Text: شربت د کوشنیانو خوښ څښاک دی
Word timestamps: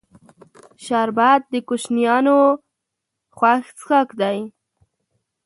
شربت 0.85 1.41
د 1.53 1.55
کوشنیانو 1.67 2.37
خوښ 3.37 3.63
څښاک 3.77 4.09
دی 4.21 4.37